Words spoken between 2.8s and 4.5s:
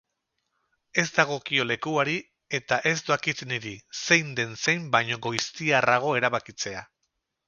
ez doakit niri, zein